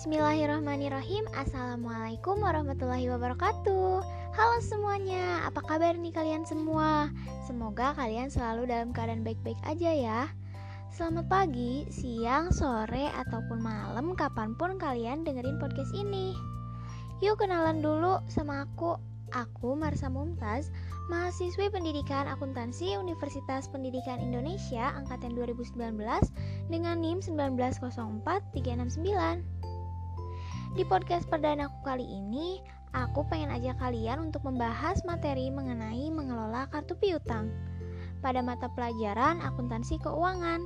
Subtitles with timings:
[0.00, 1.28] Bismillahirrahmanirrahim.
[1.36, 4.00] Assalamualaikum warahmatullahi wabarakatuh.
[4.32, 7.12] Halo semuanya, apa kabar nih kalian semua?
[7.44, 10.32] Semoga kalian selalu dalam keadaan baik-baik aja ya.
[10.88, 16.32] Selamat pagi, siang, sore, ataupun malam Kapan pun kalian dengerin podcast ini.
[17.20, 18.96] Yuk kenalan dulu sama aku.
[19.36, 20.74] Aku Marsa Mumtaz
[21.06, 25.78] Mahasiswi Pendidikan Akuntansi Universitas Pendidikan Indonesia Angkatan 2019
[26.66, 29.69] dengan NIM 1904369
[30.78, 32.62] di podcast perdana aku kali ini,
[32.94, 37.50] aku pengen ajak kalian untuk membahas materi mengenai mengelola kartu piutang
[38.22, 40.62] pada mata pelajaran akuntansi keuangan.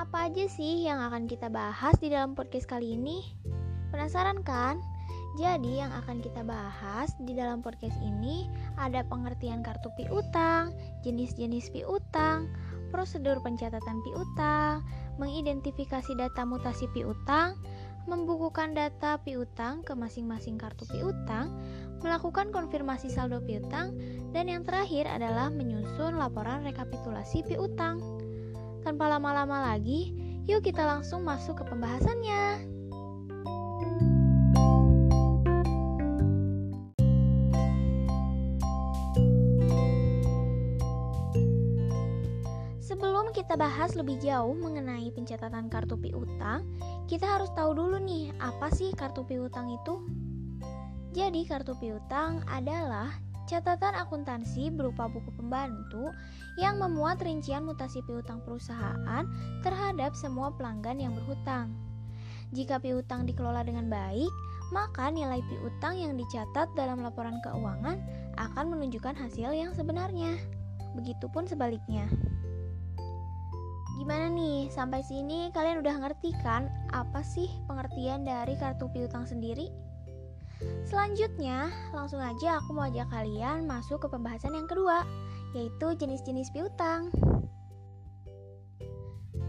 [0.00, 3.20] Apa aja sih yang akan kita bahas di dalam podcast kali ini?
[3.92, 4.80] Penasaran kan?
[5.36, 8.48] Jadi yang akan kita bahas di dalam podcast ini
[8.80, 10.72] ada pengertian kartu piutang,
[11.04, 12.48] jenis-jenis piutang,
[12.88, 14.80] prosedur pencatatan piutang,
[15.20, 17.60] mengidentifikasi data mutasi piutang,
[18.06, 21.50] membukukan data piutang ke masing-masing kartu piutang,
[22.00, 23.94] melakukan konfirmasi saldo piutang,
[24.30, 27.98] dan yang terakhir adalah menyusun laporan rekapitulasi piutang.
[28.86, 30.14] Tanpa lama-lama lagi,
[30.46, 32.75] yuk kita langsung masuk ke pembahasannya.
[43.36, 46.64] Kita bahas lebih jauh mengenai pencatatan kartu piutang,
[47.04, 50.00] kita harus tahu dulu nih, apa sih kartu piutang itu?
[51.12, 53.12] Jadi, kartu piutang adalah
[53.44, 56.16] catatan akuntansi berupa buku pembantu
[56.56, 59.28] yang memuat rincian mutasi piutang perusahaan
[59.60, 61.76] terhadap semua pelanggan yang berhutang.
[62.56, 64.32] Jika piutang dikelola dengan baik,
[64.72, 68.00] maka nilai piutang yang dicatat dalam laporan keuangan
[68.40, 70.40] akan menunjukkan hasil yang sebenarnya.
[70.96, 72.08] Begitupun sebaliknya.
[73.96, 79.72] Gimana nih, sampai sini kalian udah ngerti kan apa sih pengertian dari kartu piutang sendiri?
[80.84, 85.04] Selanjutnya, langsung aja aku mau ajak kalian masuk ke pembahasan yang kedua,
[85.56, 87.08] yaitu jenis-jenis piutang.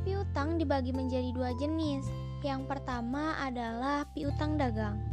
[0.08, 2.08] Piutang dibagi menjadi dua jenis.
[2.40, 5.04] Yang pertama adalah piutang dagang.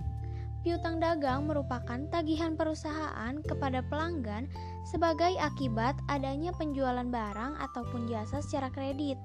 [0.62, 4.46] Piutang dagang merupakan tagihan perusahaan kepada pelanggan
[4.84, 9.16] sebagai akibat adanya penjualan barang ataupun jasa secara kredit.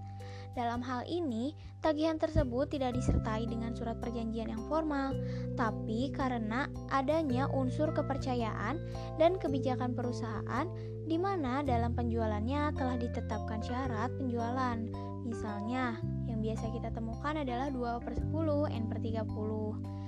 [0.57, 5.13] Dalam hal ini, tagihan tersebut tidak disertai dengan surat perjanjian yang formal,
[5.53, 8.81] tapi karena adanya unsur kepercayaan
[9.21, 10.65] dan kebijakan perusahaan
[11.05, 14.77] di mana dalam penjualannya telah ditetapkan syarat penjualan.
[15.23, 19.99] Misalnya, yang biasa kita temukan adalah 2 per 10, N per 30.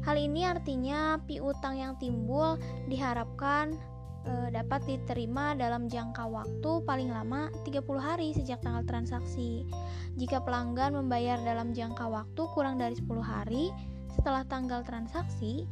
[0.00, 2.56] Hal ini artinya piutang yang timbul
[2.88, 3.76] diharapkan
[4.26, 9.64] e, dapat diterima dalam jangka waktu paling lama 30 hari sejak tanggal transaksi.
[10.18, 13.72] Jika pelanggan membayar dalam jangka waktu kurang dari 10 hari
[14.12, 15.64] setelah tanggal transaksi,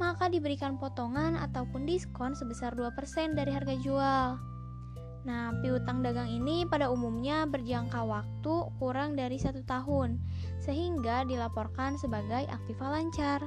[0.00, 4.28] maka diberikan potongan ataupun diskon sebesar 2% dari harga jual.
[5.20, 10.16] Nah, piutang dagang ini pada umumnya berjangka waktu kurang dari satu tahun,
[10.64, 13.44] sehingga dilaporkan sebagai aktiva lancar.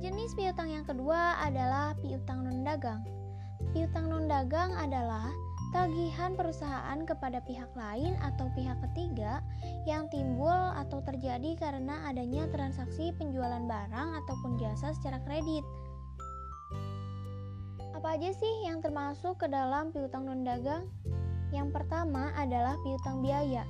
[0.00, 3.04] Jenis piutang yang kedua adalah piutang non-dagang.
[3.76, 5.28] Piutang non-dagang adalah
[5.76, 9.44] tagihan perusahaan kepada pihak lain atau pihak ketiga
[9.84, 15.68] yang timbul atau terjadi karena adanya transaksi penjualan barang ataupun jasa secara kredit.
[17.92, 20.88] Apa aja sih yang termasuk ke dalam piutang non-dagang?
[21.52, 23.68] Yang pertama adalah piutang biaya.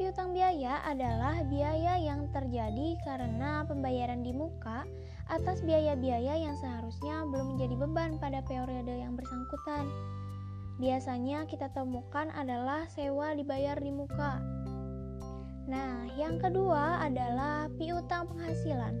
[0.00, 4.88] Piutang biaya adalah biaya yang terjadi karena pembayaran di muka
[5.30, 9.86] atas biaya-biaya yang seharusnya belum menjadi beban pada periode yang bersangkutan.
[10.82, 14.42] Biasanya kita temukan adalah sewa dibayar di muka.
[15.70, 18.98] Nah, yang kedua adalah piutang penghasilan.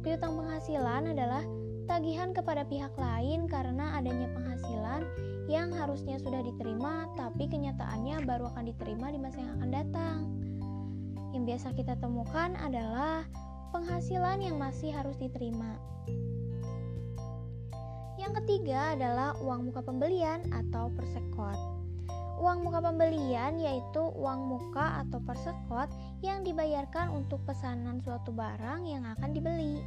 [0.00, 1.44] Piutang penghasilan adalah
[1.84, 5.04] tagihan kepada pihak lain karena adanya penghasilan
[5.44, 10.18] yang harusnya sudah diterima tapi kenyataannya baru akan diterima di masa yang akan datang.
[11.36, 13.28] Yang biasa kita temukan adalah
[13.74, 15.74] penghasilan yang masih harus diterima.
[18.14, 21.58] Yang ketiga adalah uang muka pembelian atau persekot.
[22.38, 25.90] Uang muka pembelian yaitu uang muka atau persekot
[26.22, 29.82] yang dibayarkan untuk pesanan suatu barang yang akan dibeli.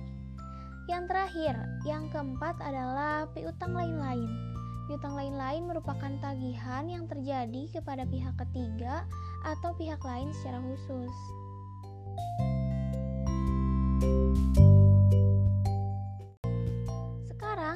[0.92, 1.56] Yang terakhir,
[1.88, 4.28] yang keempat adalah piutang lain-lain.
[4.88, 9.04] Piutang lain-lain merupakan tagihan yang terjadi kepada pihak ketiga
[9.44, 11.16] atau pihak lain secara khusus.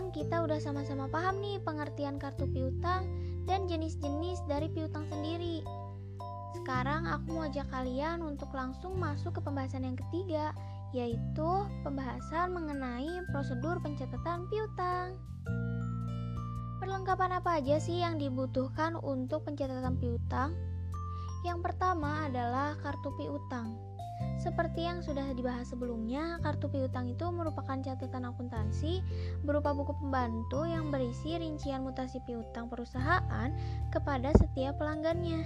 [0.01, 3.06] Sekarang kita udah sama-sama paham nih pengertian kartu piutang
[3.45, 5.62] dan jenis-jenis dari piutang sendiri.
[6.57, 10.57] Sekarang aku mau ajak kalian untuk langsung masuk ke pembahasan yang ketiga,
[10.89, 15.21] yaitu pembahasan mengenai prosedur pencatatan piutang.
[16.81, 20.57] Perlengkapan apa aja sih yang dibutuhkan untuk pencatatan piutang?
[21.45, 23.77] Yang pertama adalah kartu piutang.
[24.42, 29.06] Seperti yang sudah dibahas sebelumnya, kartu piutang itu merupakan catatan akuntansi
[29.46, 33.54] berupa buku pembantu yang berisi rincian mutasi piutang perusahaan
[33.94, 35.46] kepada setiap pelanggannya.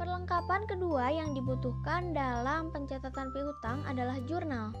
[0.00, 4.72] Perlengkapan kedua yang dibutuhkan dalam pencatatan piutang adalah jurnal.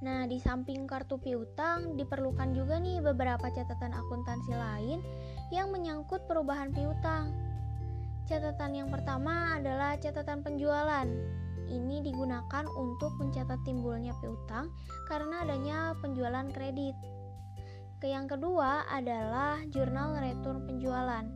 [0.00, 5.02] Nah, di samping kartu piutang diperlukan juga nih beberapa catatan akuntansi lain
[5.50, 7.49] yang menyangkut perubahan piutang.
[8.30, 11.02] Catatan yang pertama adalah catatan penjualan.
[11.66, 14.70] Ini digunakan untuk mencatat timbulnya piutang
[15.10, 16.94] karena adanya penjualan kredit.
[18.06, 21.26] Yang kedua adalah jurnal return penjualan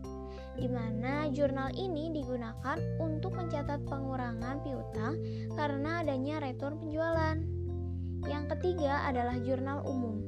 [0.55, 5.19] di mana jurnal ini digunakan untuk mencatat pengurangan piutang
[5.59, 7.43] karena adanya return penjualan.
[8.23, 10.23] Yang ketiga adalah jurnal umum,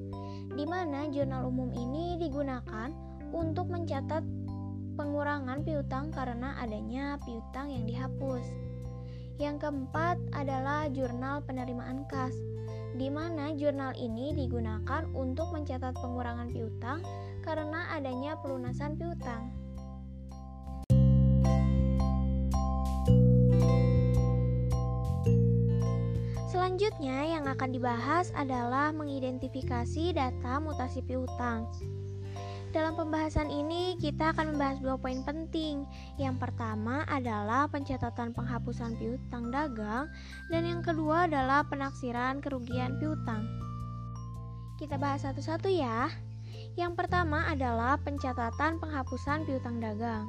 [0.58, 2.90] di mana jurnal umum ini digunakan
[3.30, 4.26] untuk mencatat
[4.96, 8.43] pengurangan piutang karena adanya piutang yang dihapus.
[9.37, 12.32] Yang keempat adalah jurnal penerimaan kas,
[12.96, 17.04] di mana jurnal ini digunakan untuk mencatat pengurangan piutang
[17.44, 19.52] karena adanya pelunasan piutang.
[26.49, 31.69] Selanjutnya yang akan dibahas adalah mengidentifikasi data mutasi piutang.
[32.74, 35.86] Dalam pembahasan ini kita akan membahas dua poin penting.
[36.18, 40.10] Yang pertama adalah pencatatan penghapusan piutang dagang
[40.50, 43.46] dan yang kedua adalah penaksiran kerugian piutang.
[44.76, 46.10] Kita bahas satu-satu ya.
[46.76, 50.28] Yang pertama adalah pencatatan penghapusan piutang dagang.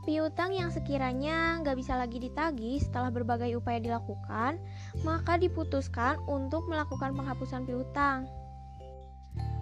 [0.00, 4.56] Piutang yang sekiranya nggak bisa lagi ditagih setelah berbagai upaya dilakukan,
[5.04, 8.24] maka diputuskan untuk melakukan penghapusan piutang.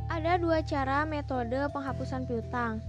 [0.08, 2.80] Ada dua cara metode penghapusan piutang.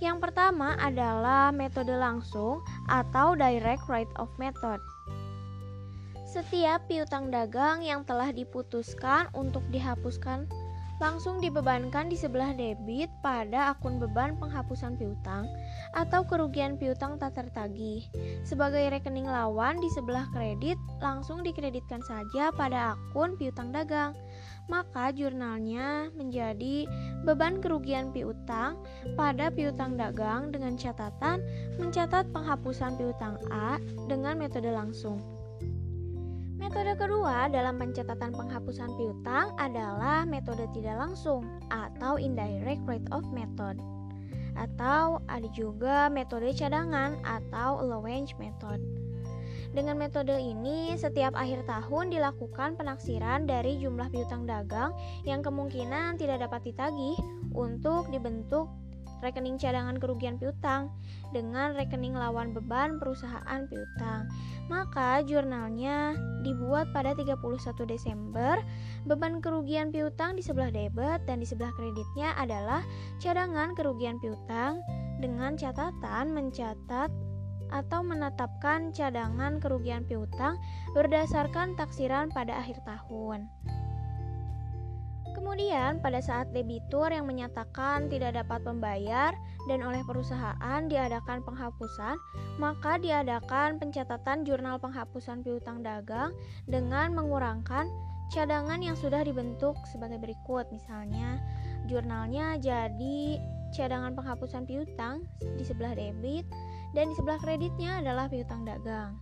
[0.00, 4.80] Yang pertama adalah metode langsung atau direct right of method.
[6.24, 10.48] Setiap piutang dagang yang telah diputuskan untuk dihapuskan
[11.02, 15.50] langsung dibebankan di sebelah debit pada akun beban penghapusan piutang
[15.98, 18.06] atau kerugian piutang tak tertagih.
[18.46, 24.14] Sebagai rekening lawan di sebelah kredit, langsung dikreditkan saja pada akun piutang dagang.
[24.70, 26.86] Maka jurnalnya menjadi
[27.26, 28.78] beban kerugian piutang
[29.18, 31.42] pada piutang dagang dengan catatan
[31.82, 35.31] mencatat penghapusan piutang A dengan metode langsung.
[36.62, 41.42] Metode kedua dalam pencatatan penghapusan piutang adalah metode tidak langsung
[41.74, 43.82] atau indirect rate of method
[44.54, 48.78] atau ada juga metode cadangan atau allowance method.
[49.74, 54.94] Dengan metode ini, setiap akhir tahun dilakukan penaksiran dari jumlah piutang dagang
[55.26, 57.18] yang kemungkinan tidak dapat ditagih
[57.58, 58.70] untuk dibentuk
[59.22, 60.90] rekening cadangan kerugian piutang
[61.30, 64.26] dengan rekening lawan beban perusahaan piutang.
[64.66, 67.38] Maka jurnalnya dibuat pada 31
[67.86, 68.58] Desember.
[69.06, 72.82] Beban kerugian piutang di sebelah debit dan di sebelah kreditnya adalah
[73.22, 74.82] cadangan kerugian piutang
[75.22, 77.10] dengan catatan mencatat
[77.72, 80.60] atau menetapkan cadangan kerugian piutang
[80.92, 83.48] berdasarkan taksiran pada akhir tahun.
[85.52, 89.36] Kemudian, pada saat debitur yang menyatakan tidak dapat membayar
[89.68, 92.16] dan oleh perusahaan diadakan penghapusan,
[92.56, 96.32] maka diadakan pencatatan jurnal penghapusan piutang dagang
[96.64, 97.84] dengan mengurangkan
[98.32, 100.72] cadangan yang sudah dibentuk sebagai berikut.
[100.72, 101.36] Misalnya,
[101.84, 103.36] jurnalnya jadi
[103.76, 105.28] cadangan penghapusan piutang
[105.60, 106.48] di sebelah debit
[106.96, 109.20] dan di sebelah kreditnya adalah piutang dagang.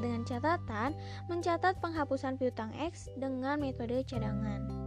[0.00, 0.96] Dengan catatan,
[1.28, 4.81] mencatat penghapusan piutang X dengan metode cadangan.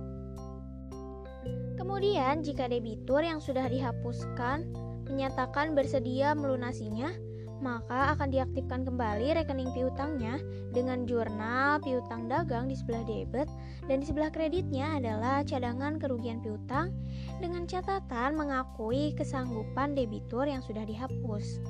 [1.85, 4.65] Kemudian, jika debitur yang sudah dihapuskan
[5.05, 7.13] menyatakan bersedia melunasinya,
[7.61, 10.41] maka akan diaktifkan kembali rekening piutangnya
[10.73, 13.45] dengan jurnal piutang dagang di sebelah debit
[13.85, 16.89] dan di sebelah kreditnya adalah cadangan kerugian piutang
[17.37, 21.61] dengan catatan mengakui kesanggupan debitur yang sudah dihapus.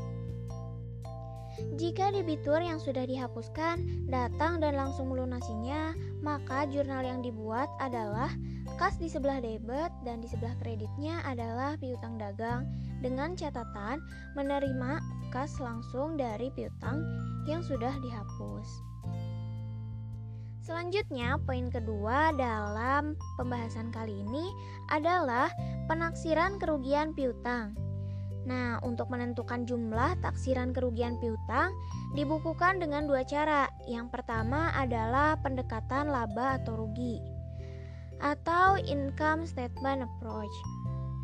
[1.76, 8.32] Jika debitur yang sudah dihapuskan datang dan langsung melunasinya, maka jurnal yang dibuat adalah
[8.76, 12.68] Kas di sebelah debit dan di sebelah kreditnya adalah piutang dagang
[13.00, 14.02] dengan catatan
[14.34, 15.00] menerima
[15.32, 17.00] kas langsung dari piutang
[17.46, 18.68] yang sudah dihapus.
[20.66, 24.50] Selanjutnya, poin kedua dalam pembahasan kali ini
[24.90, 25.54] adalah
[25.86, 27.78] penaksiran kerugian piutang.
[28.46, 31.74] Nah, untuk menentukan jumlah taksiran kerugian piutang
[32.14, 33.70] dibukukan dengan dua cara.
[33.90, 37.36] Yang pertama adalah pendekatan laba atau rugi
[38.24, 40.56] atau income statement approach.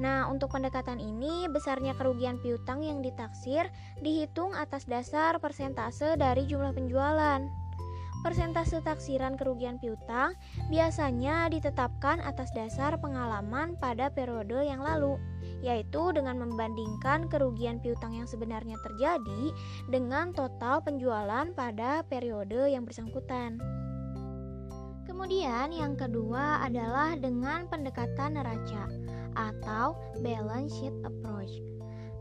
[0.01, 3.69] Nah, untuk pendekatan ini, besarnya kerugian piutang yang ditaksir
[4.01, 7.45] dihitung atas dasar persentase dari jumlah penjualan.
[8.21, 10.37] Persentase taksiran kerugian piutang
[10.69, 15.17] biasanya ditetapkan atas dasar pengalaman pada periode yang lalu
[15.61, 19.53] yaitu dengan membandingkan kerugian piutang yang sebenarnya terjadi
[19.89, 23.61] dengan total penjualan pada periode yang bersangkutan.
[25.05, 28.89] Kemudian yang kedua adalah dengan pendekatan neraca
[29.37, 29.93] atau
[30.25, 31.61] balance sheet approach.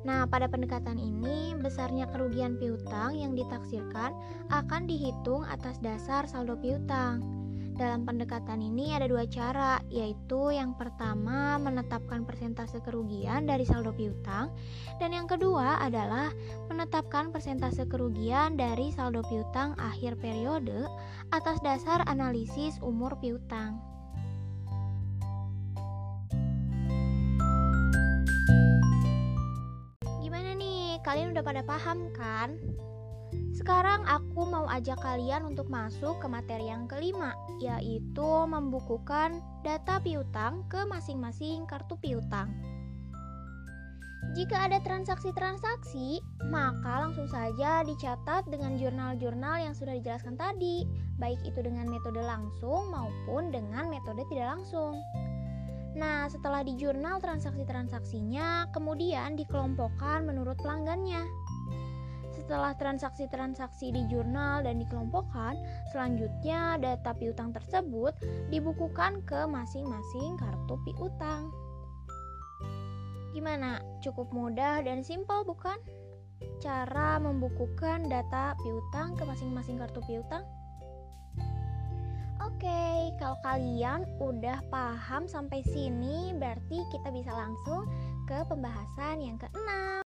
[0.01, 4.17] Nah, pada pendekatan ini, besarnya kerugian piutang yang ditaksirkan
[4.49, 7.40] akan dihitung atas dasar saldo piutang.
[7.81, 14.53] Dalam pendekatan ini ada dua cara, yaitu yang pertama menetapkan persentase kerugian dari saldo piutang,
[15.01, 16.29] dan yang kedua adalah
[16.69, 20.85] menetapkan persentase kerugian dari saldo piutang akhir periode
[21.33, 23.81] atas dasar analisis umur piutang.
[30.21, 32.61] Gimana nih, kalian udah pada paham kan?
[33.51, 40.63] Sekarang aku mau ajak kalian untuk masuk ke materi yang kelima, yaitu membukukan data piutang
[40.71, 42.51] ke masing-masing kartu piutang.
[44.31, 50.87] Jika ada transaksi-transaksi, maka langsung saja dicatat dengan jurnal-jurnal yang sudah dijelaskan tadi,
[51.19, 54.95] baik itu dengan metode langsung maupun dengan metode tidak langsung.
[55.99, 61.27] Nah, setelah di jurnal transaksi-transaksinya, kemudian dikelompokkan menurut pelanggannya.
[62.51, 65.55] Setelah transaksi-transaksi di jurnal dan dikelompokkan,
[65.95, 68.11] selanjutnya data piutang tersebut
[68.51, 71.47] dibukukan ke masing-masing kartu piutang.
[73.31, 73.79] Gimana?
[74.03, 75.79] Cukup mudah dan simpel bukan?
[76.59, 80.43] Cara membukukan data piutang ke masing-masing kartu piutang?
[82.43, 87.87] Oke, kalau kalian udah paham sampai sini, berarti kita bisa langsung
[88.27, 90.00] ke pembahasan yang keenam.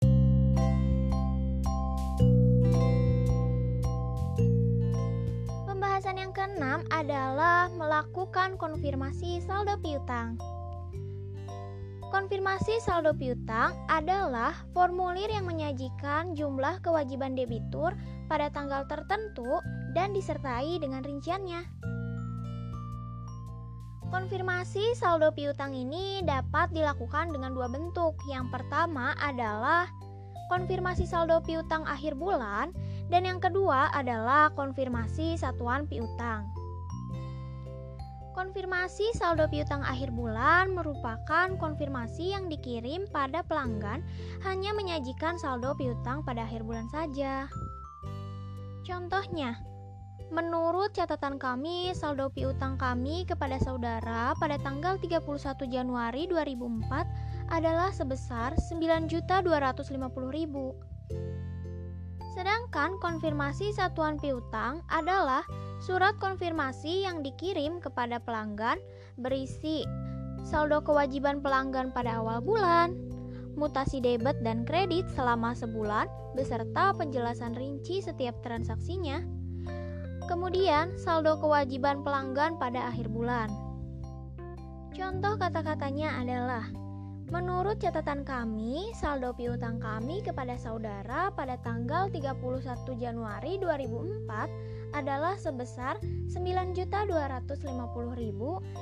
[5.93, 10.41] Pembahasan yang keenam adalah melakukan konfirmasi saldo piutang.
[12.09, 17.93] Konfirmasi saldo piutang adalah formulir yang menyajikan jumlah kewajiban debitur
[18.25, 19.61] pada tanggal tertentu
[19.93, 21.61] dan disertai dengan rinciannya.
[24.09, 28.17] Konfirmasi saldo piutang ini dapat dilakukan dengan dua bentuk.
[28.25, 29.85] Yang pertama adalah
[30.49, 32.73] konfirmasi saldo piutang akhir bulan
[33.11, 36.47] dan yang kedua adalah konfirmasi satuan piutang.
[38.33, 44.01] Konfirmasi saldo piutang akhir bulan merupakan konfirmasi yang dikirim pada pelanggan
[44.41, 47.45] hanya menyajikan saldo piutang pada akhir bulan saja.
[48.81, 49.61] Contohnya,
[50.33, 55.21] menurut catatan kami, saldo piutang kami kepada saudara pada tanggal 31
[55.69, 61.42] Januari 2004 adalah sebesar 9.250.000.
[62.33, 65.45] Sedangkan konfirmasi satuan piutang adalah
[65.77, 68.81] surat konfirmasi yang dikirim kepada pelanggan
[69.21, 69.85] berisi
[70.41, 72.97] saldo kewajiban pelanggan pada awal bulan,
[73.53, 79.21] mutasi debit dan kredit selama sebulan beserta penjelasan rinci setiap transaksinya.
[80.25, 83.51] Kemudian, saldo kewajiban pelanggan pada akhir bulan.
[84.93, 86.65] Contoh kata-katanya adalah
[87.31, 92.41] Menurut catatan kami, saldo piutang kami kepada saudara pada tanggal 31
[92.99, 95.97] Januari 2004 adalah sebesar
[96.29, 97.55] 9.250.000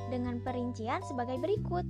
[0.09, 1.85] dengan perincian sebagai berikut.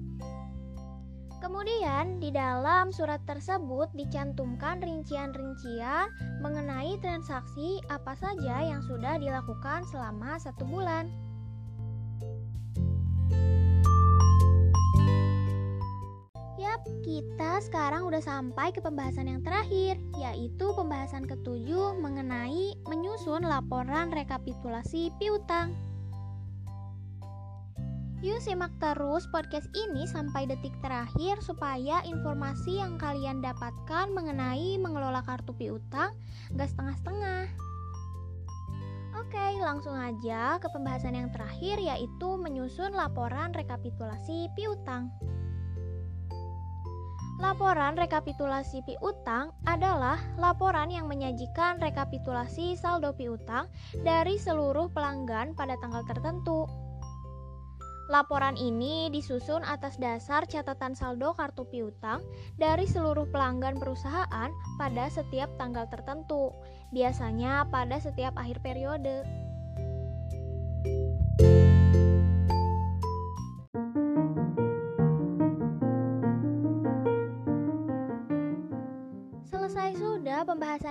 [1.41, 6.05] Kemudian, di dalam surat tersebut dicantumkan rincian-rincian
[6.37, 11.09] mengenai transaksi apa saja yang sudah dilakukan selama satu bulan.
[17.01, 25.13] Kita sekarang udah sampai ke pembahasan yang terakhir, yaitu pembahasan ketujuh mengenai menyusun laporan rekapitulasi
[25.17, 25.73] piutang.
[28.21, 35.25] Yuk simak terus podcast ini sampai detik terakhir supaya informasi yang kalian dapatkan mengenai mengelola
[35.25, 36.13] kartu piutang
[36.53, 37.49] gak setengah-setengah.
[39.17, 45.09] Oke, langsung aja ke pembahasan yang terakhir yaitu menyusun laporan rekapitulasi piutang.
[47.41, 53.65] Laporan rekapitulasi piutang adalah laporan yang menyajikan rekapitulasi saldo piutang
[54.05, 56.69] dari seluruh pelanggan pada tanggal tertentu.
[58.13, 62.21] Laporan ini disusun atas dasar catatan saldo kartu piutang
[62.61, 66.53] dari seluruh pelanggan perusahaan pada setiap tanggal tertentu,
[66.93, 69.25] biasanya pada setiap akhir periode.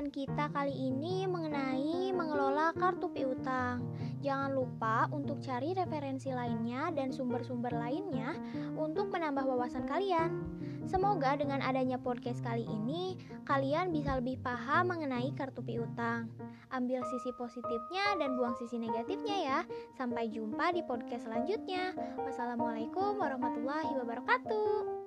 [0.00, 3.85] Pembahasan kita kali ini mengenai mengelola kartu piutang.
[4.25, 8.33] Jangan lupa untuk cari referensi lainnya dan sumber-sumber lainnya
[8.80, 10.40] untuk menambah wawasan kalian.
[10.88, 16.33] Semoga dengan adanya podcast kali ini, kalian bisa lebih paham mengenai kartu piutang.
[16.73, 19.59] Ambil sisi positifnya dan buang sisi negatifnya ya.
[20.00, 21.92] Sampai jumpa di podcast selanjutnya.
[22.25, 25.00] Wassalamualaikum warahmatullahi wabarakatuh.